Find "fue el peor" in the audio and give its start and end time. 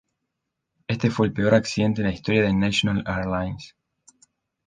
1.11-1.53